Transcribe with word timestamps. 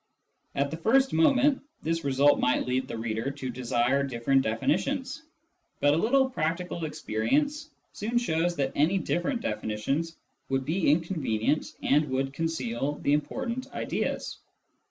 At 0.55 0.71
the 0.71 0.77
first 0.77 1.13
moment, 1.13 1.61
this 1.83 2.03
result 2.03 2.39
might 2.39 2.65
lead 2.65 2.87
the 2.87 2.97
reader 2.97 3.29
to 3.29 3.51
desire 3.51 4.01
different 4.01 4.41
definitions, 4.41 5.21
but 5.79 5.93
a 5.93 5.97
little 5.97 6.27
practical 6.27 6.85
experience 6.85 7.69
soon 7.93 8.17
shows 8.17 8.55
that 8.55 8.71
any 8.73 8.97
different 8.97 9.41
definitions 9.41 10.17
would 10.49 10.65
be 10.65 10.89
inconvenient 10.89 11.75
and 11.83 12.09
would 12.09 12.33
conceal 12.33 12.93
the 13.03 13.13
important 13.13 13.71
ideas. 13.73 14.39